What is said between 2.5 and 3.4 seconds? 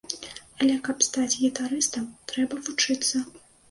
вучыцца.